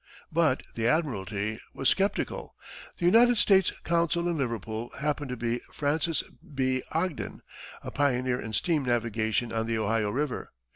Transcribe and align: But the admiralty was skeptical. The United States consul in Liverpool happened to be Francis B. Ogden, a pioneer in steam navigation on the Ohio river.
But 0.31 0.63
the 0.73 0.87
admiralty 0.87 1.59
was 1.75 1.87
skeptical. 1.89 2.55
The 2.97 3.05
United 3.05 3.37
States 3.37 3.71
consul 3.83 4.27
in 4.27 4.35
Liverpool 4.35 4.89
happened 4.97 5.29
to 5.29 5.37
be 5.37 5.61
Francis 5.71 6.23
B. 6.23 6.81
Ogden, 6.91 7.43
a 7.83 7.91
pioneer 7.91 8.41
in 8.41 8.53
steam 8.53 8.81
navigation 8.83 9.51
on 9.53 9.67
the 9.67 9.77
Ohio 9.77 10.09
river. 10.09 10.53